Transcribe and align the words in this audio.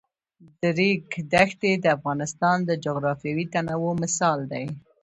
د 0.59 0.61
ریګ 0.77 1.09
دښتې 1.33 1.71
د 1.79 1.85
افغانستان 1.97 2.57
د 2.65 2.71
جغرافیوي 2.85 3.45
تنوع 3.53 3.93
مثال 4.03 4.39
دی. 4.51 4.65